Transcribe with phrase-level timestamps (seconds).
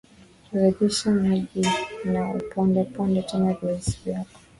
[0.53, 1.65] Rudisha maji
[2.05, 4.39] na upondeponde tena viazi vyako